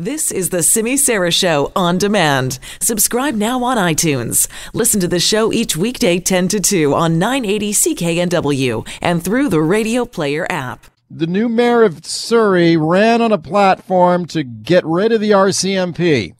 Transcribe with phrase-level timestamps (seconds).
[0.00, 2.60] This is the Simi Sara Show on demand.
[2.80, 4.46] Subscribe now on iTunes.
[4.72, 9.60] Listen to the show each weekday 10 to 2 on 980 CKNW and through the
[9.60, 10.86] Radio Player app.
[11.10, 16.32] The new mayor of Surrey ran on a platform to get rid of the RCMP.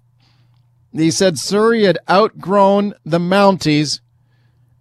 [0.92, 3.98] He said Surrey had outgrown the Mounties.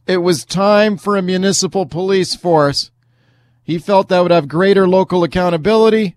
[0.06, 2.92] It was time for a municipal police force.
[3.64, 6.16] He felt that would have greater local accountability.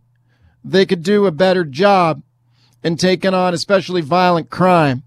[0.62, 2.22] They could do a better job
[2.82, 5.02] and taken on especially violent crime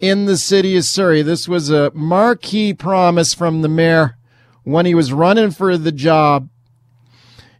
[0.00, 1.22] in the city of Surrey.
[1.22, 4.16] This was a marquee promise from the mayor
[4.64, 6.48] when he was running for the job.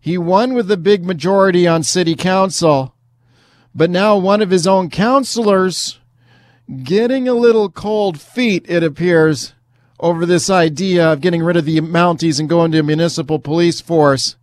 [0.00, 2.94] He won with a big majority on city council,
[3.74, 5.98] but now one of his own councilors
[6.82, 9.54] getting a little cold feet, it appears,
[9.98, 13.80] over this idea of getting rid of the Mounties and going to a municipal police
[13.80, 14.36] force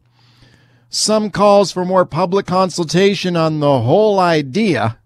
[0.93, 4.99] some calls for more public consultation on the whole idea.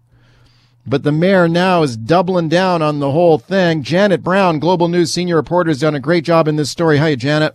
[0.88, 3.82] But the mayor now is doubling down on the whole thing.
[3.82, 6.96] Janet Brown, Global News senior reporter, has done a great job in this story.
[6.96, 7.54] Hi, Janet.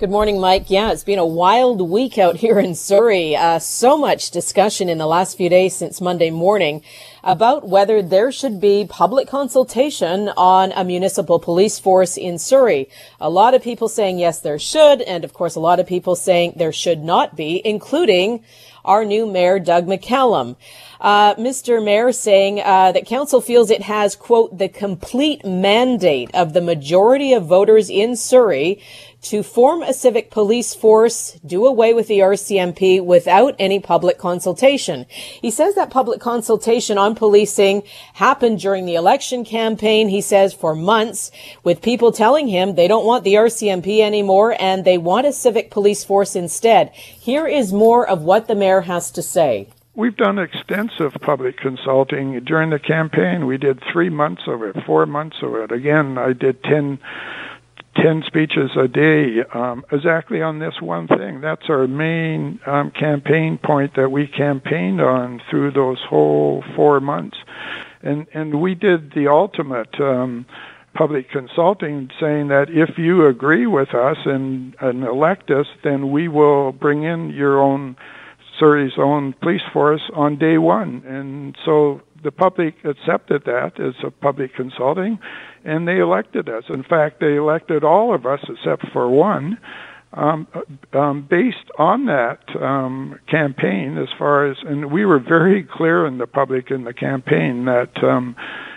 [0.00, 0.68] Good morning, Mike.
[0.68, 3.36] Yeah, it's been a wild week out here in Surrey.
[3.36, 6.82] Uh, so much discussion in the last few days since Monday morning
[7.24, 12.88] about whether there should be public consultation on a municipal police force in Surrey.
[13.20, 16.16] A lot of people saying yes, there should, and of course, a lot of people
[16.16, 18.42] saying there should not be, including
[18.84, 20.56] our new mayor, Doug McCallum.
[21.00, 21.84] Uh, Mr.
[21.84, 27.32] Mayor saying uh, that council feels it has, quote, the complete mandate of the majority
[27.32, 28.80] of voters in Surrey
[29.22, 35.06] to form a civic police force, do away with the RCMP without any public consultation.
[35.40, 37.82] He says that public consultation policing
[38.14, 41.30] happened during the election campaign, he says, for months,
[41.64, 45.70] with people telling him they don't want the RCMP anymore and they want a civic
[45.70, 46.90] police force instead.
[46.92, 49.68] Here is more of what the mayor has to say.
[49.94, 53.44] We've done extensive public consulting during the campaign.
[53.44, 55.70] We did three months of it, four months of it.
[55.70, 56.98] Again, I did 10
[57.96, 61.40] 10 speeches a day um, exactly on this one thing.
[61.40, 67.36] That's our main um, campaign point that we campaigned on through those whole four months.
[68.02, 70.46] And, and we did the ultimate um,
[70.94, 76.28] public consulting saying that if you agree with us and, and elect us, then we
[76.28, 77.96] will bring in your own
[78.58, 81.02] Surrey's own police force on day one.
[81.06, 85.18] And so the public accepted that as a public consulting,
[85.64, 86.64] and they elected us.
[86.68, 89.58] In fact, they elected all of us except for one.
[90.14, 90.46] Um,
[90.92, 96.18] um, based on that um, campaign, as far as, and we were very clear in
[96.18, 98.36] the public in the campaign that um,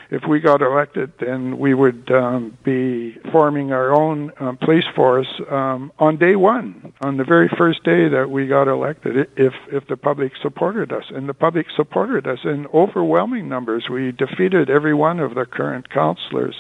[0.10, 5.28] if we got elected, then we would um, be forming our own um, police force
[5.50, 9.30] um, on day one, on the very first day that we got elected.
[9.36, 14.12] If if the public supported us, and the public supported us in overwhelming numbers, we
[14.12, 16.56] defeated every one of the current councillors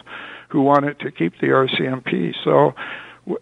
[0.49, 2.33] who wanted to keep the RCMP.
[2.43, 2.73] So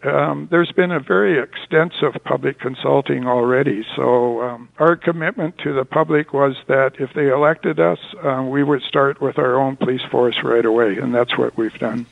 [0.03, 3.85] um, there's been a very extensive public consulting already.
[3.95, 8.63] So um, our commitment to the public was that if they elected us, uh, we
[8.63, 12.05] would start with our own police force right away, and that's what we've done.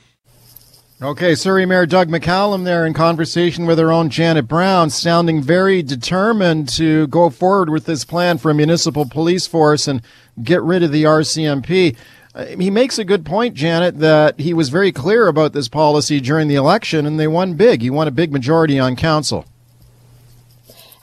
[1.03, 5.81] Okay, Surrey Mayor Doug McCallum there in conversation with our own Janet Brown, sounding very
[5.81, 10.03] determined to go forward with this plan for a municipal police force and
[10.43, 11.97] get rid of the RCMP.
[12.57, 16.47] He makes a good point, Janet, that he was very clear about this policy during
[16.47, 17.81] the election and they won big.
[17.81, 19.45] He won a big majority on council.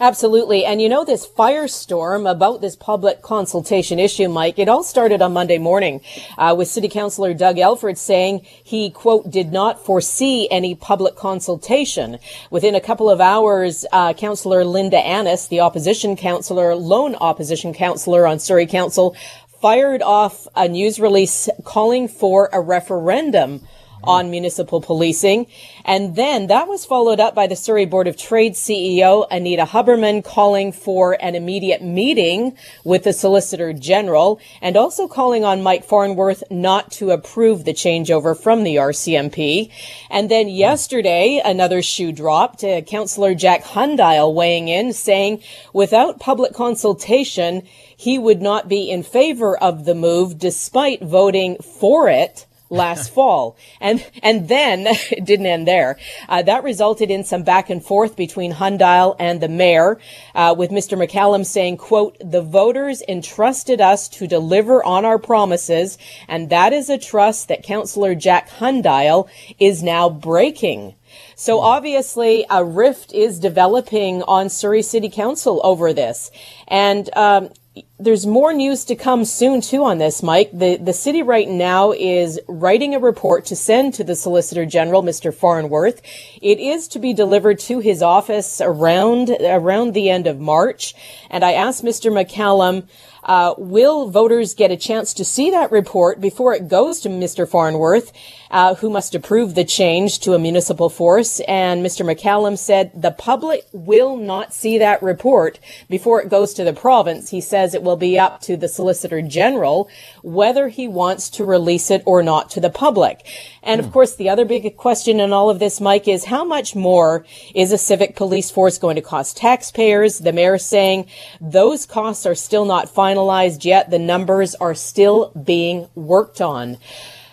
[0.00, 0.64] Absolutely.
[0.64, 5.32] And you know, this firestorm about this public consultation issue, Mike, it all started on
[5.32, 6.00] Monday morning
[6.38, 12.18] uh, with City Councillor Doug Elford saying he, quote, did not foresee any public consultation.
[12.48, 18.24] Within a couple of hours, uh, Councillor Linda Annis, the opposition councillor, lone opposition councillor
[18.24, 19.16] on Surrey Council,
[19.60, 23.66] fired off a news release calling for a referendum
[24.02, 25.46] on municipal policing.
[25.84, 30.24] And then that was followed up by the Surrey Board of Trade CEO, Anita Huberman,
[30.24, 36.42] calling for an immediate meeting with the Solicitor General and also calling on Mike Farnworth
[36.50, 39.70] not to approve the changeover from the RCMP.
[40.10, 42.64] And then yesterday, another shoe dropped.
[42.64, 45.42] Uh, Councillor Jack Hundial weighing in saying
[45.72, 47.62] without public consultation,
[47.96, 53.56] he would not be in favor of the move despite voting for it last fall.
[53.80, 55.98] And, and then it didn't end there.
[56.28, 59.98] Uh, that resulted in some back and forth between Hundial and the mayor,
[60.34, 60.98] uh, with Mr.
[60.98, 65.98] McCallum saying, quote, the voters entrusted us to deliver on our promises.
[66.26, 69.28] And that is a trust that Councillor Jack Hundial
[69.58, 70.94] is now breaking.
[71.34, 76.30] So obviously a rift is developing on Surrey City Council over this.
[76.66, 77.50] And, um,
[77.98, 80.50] there's more news to come soon too on this, Mike.
[80.52, 85.02] The the city right now is writing a report to send to the Solicitor General,
[85.02, 85.32] Mr.
[85.34, 86.00] Farnworth.
[86.40, 90.94] It is to be delivered to his office around around the end of March.
[91.30, 92.10] And I asked Mr.
[92.10, 92.88] McCallum
[93.24, 97.48] uh, will voters get a chance to see that report before it goes to Mr.
[97.48, 98.12] Farnworth,
[98.50, 101.40] uh, who must approve the change to a municipal force?
[101.40, 102.04] And Mr.
[102.04, 107.30] McCallum said the public will not see that report before it goes to the province.
[107.30, 109.88] He says it will be up to the Solicitor General
[110.22, 113.26] whether he wants to release it or not to the public.
[113.62, 116.74] And of course, the other big question in all of this, Mike, is how much
[116.74, 117.24] more
[117.54, 120.18] is a civic police force going to cost taxpayers?
[120.18, 121.06] The mayor saying
[121.40, 123.90] those costs are still not finalized yet.
[123.90, 126.78] The numbers are still being worked on.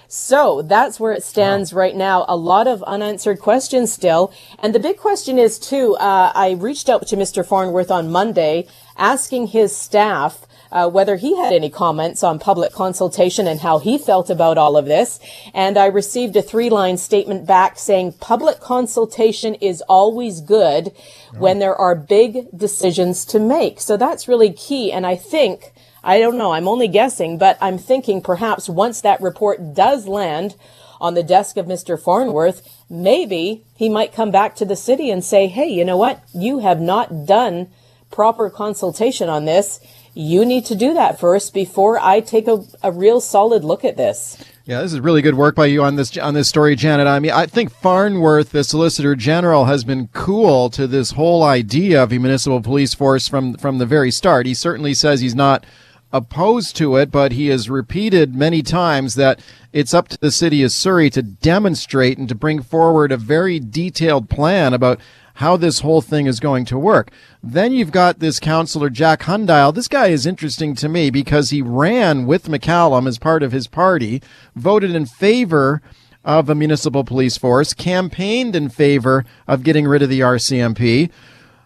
[0.08, 2.26] So that's where it stands right now.
[2.28, 4.32] A lot of unanswered questions still.
[4.60, 7.46] And the big question is too, uh, I reached out to Mr.
[7.46, 8.68] Farnworth on Monday
[8.98, 13.98] asking his staff uh, whether he had any comments on public consultation and how he
[13.98, 15.20] felt about all of this.
[15.54, 20.92] And I received a three line statement back saying public consultation is always good
[21.38, 23.80] when there are big decisions to make.
[23.80, 24.92] So that's really key.
[24.92, 25.74] And I think,
[26.04, 30.56] I don't know, I'm only guessing, but I'm thinking perhaps once that report does land
[31.02, 32.02] on the desk of Mr.
[32.02, 36.24] Farnworth, maybe he might come back to the city and say, hey, you know what?
[36.34, 37.68] You have not done
[38.12, 39.80] proper consultation on this
[40.16, 43.98] you need to do that first before I take a, a real solid look at
[43.98, 44.44] this.
[44.64, 47.06] Yeah, this is really good work by you on this on this story, Janet.
[47.06, 52.02] I mean, I think Farnworth, the Solicitor General, has been cool to this whole idea
[52.02, 54.48] of a municipal police force from from the very start.
[54.48, 55.66] He certainly says he's not
[56.12, 59.40] opposed to it, but he has repeated many times that
[59.74, 63.60] it's up to the city of Surrey to demonstrate and to bring forward a very
[63.60, 65.00] detailed plan about
[65.36, 67.12] how this whole thing is going to work.
[67.44, 69.74] Then you've got this counselor, Jack Hundial.
[69.74, 73.68] This guy is interesting to me because he ran with McCallum as part of his
[73.68, 74.22] party,
[74.56, 75.82] voted in favor
[76.24, 81.12] of a municipal police force, campaigned in favor of getting rid of the RCMP.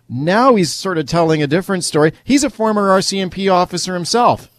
[0.10, 2.14] Now he's sort of telling a different story.
[2.24, 4.50] He's a former RCMP officer himself,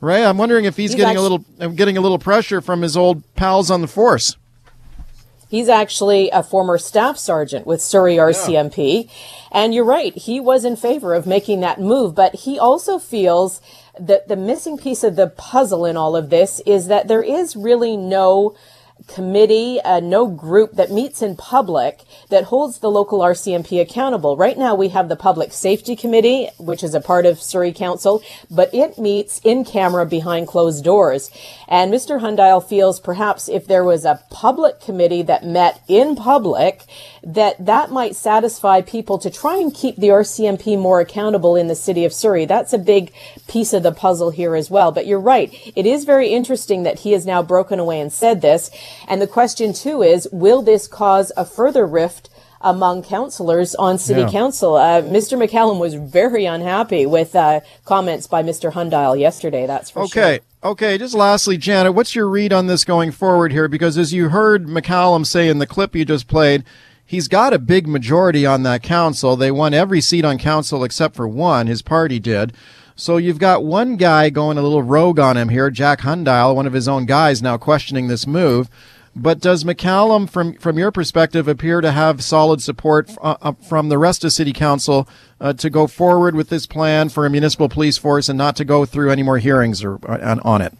[0.00, 0.22] right?
[0.22, 2.82] I'm wondering if he's, he's getting actually- a little uh, getting a little pressure from
[2.82, 4.36] his old pals on the force.
[5.48, 9.04] He's actually a former staff sergeant with Surrey RCMP.
[9.04, 9.10] Yeah.
[9.50, 13.60] And you're right, he was in favor of making that move, but he also feels
[14.00, 17.54] that the missing piece of the puzzle in all of this is that there is
[17.54, 18.56] really no
[19.08, 24.36] committee, uh, no group that meets in public that holds the local RCMP accountable.
[24.36, 28.22] Right now we have the Public Safety Committee, which is a part of Surrey Council,
[28.50, 31.30] but it meets in camera behind closed doors.
[31.68, 32.20] And Mr.
[32.20, 36.84] Hundial feels perhaps if there was a public committee that met in public,
[37.24, 41.74] that that might satisfy people to try and keep the RCMP more accountable in the
[41.74, 42.44] city of Surrey.
[42.44, 43.12] That's a big
[43.48, 44.92] piece of the puzzle here as well.
[44.92, 45.52] But you're right.
[45.76, 48.70] It is very interesting that he has now broken away and said this.
[49.06, 52.28] And the question too is, will this cause a further rift
[52.62, 54.30] among councillors on city yeah.
[54.30, 54.76] council.
[54.76, 55.36] Uh, Mr.
[55.36, 58.72] McCallum was very unhappy with uh, comments by Mr.
[58.72, 59.66] Hundial yesterday.
[59.66, 60.08] That's for okay.
[60.08, 60.22] sure.
[60.22, 60.40] Okay.
[60.64, 60.98] Okay.
[60.98, 63.66] Just lastly, Janet, what's your read on this going forward here?
[63.68, 66.64] Because as you heard McCallum say in the clip you just played,
[67.12, 69.36] he's got a big majority on that council.
[69.36, 71.66] They won every seat on council except for one.
[71.66, 72.54] His party did.
[72.96, 76.66] So you've got one guy going a little rogue on him here, Jack Hundial, one
[76.66, 78.70] of his own guys, now questioning this move.
[79.14, 83.90] But does McCallum, from from your perspective, appear to have solid support uh, uh, from
[83.90, 85.06] the rest of City Council
[85.38, 88.64] uh, to go forward with this plan for a municipal police force and not to
[88.64, 90.72] go through any more hearings or uh, on it?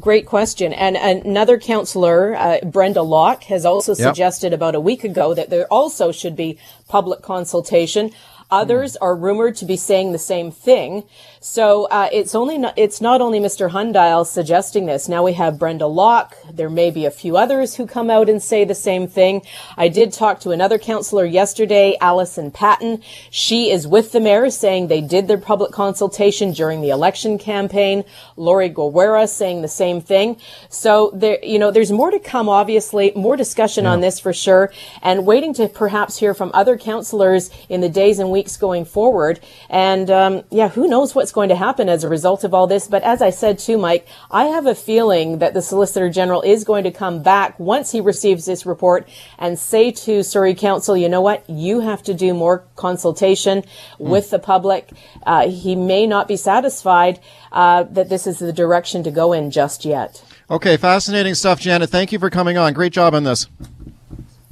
[0.00, 0.72] Great question.
[0.72, 3.98] And another counselor, uh, Brenda Locke, has also yep.
[3.98, 6.58] suggested about a week ago that there also should be
[6.88, 8.10] public consultation.
[8.52, 11.04] Others are rumored to be saying the same thing.
[11.40, 13.70] So uh, it's only not, it's not only Mr.
[13.70, 15.08] Hundial suggesting this.
[15.08, 16.36] Now we have Brenda Locke.
[16.52, 19.40] There may be a few others who come out and say the same thing.
[19.78, 23.02] I did talk to another counselor yesterday, Allison Patton.
[23.30, 28.04] She is with the mayor saying they did their public consultation during the election campaign.
[28.36, 30.36] Laurie Guerra saying the same thing.
[30.68, 33.92] So there, you know, there's more to come, obviously, more discussion yeah.
[33.92, 38.18] on this for sure, and waiting to perhaps hear from other counselors in the days
[38.18, 39.40] and weeks going forward.
[39.68, 42.88] And um, yeah, who knows what's going to happen as a result of all this.
[42.88, 46.64] But as I said too, Mike, I have a feeling that the Solicitor General is
[46.64, 49.08] going to come back once he receives this report
[49.38, 53.64] and say to Surrey Council, you know what, you have to do more consultation
[53.98, 54.90] with the public.
[55.24, 57.20] Uh, he may not be satisfied
[57.52, 60.24] uh, that this is the direction to go in just yet.
[60.50, 61.88] Okay, fascinating stuff, Janet.
[61.88, 62.72] Thank you for coming on.
[62.72, 63.46] Great job on this.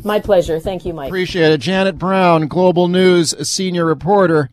[0.04, 0.58] My pleasure.
[0.60, 1.08] Thank you, Mike.
[1.08, 1.60] Appreciate it.
[1.60, 4.50] Janet Brown, Global News senior reporter.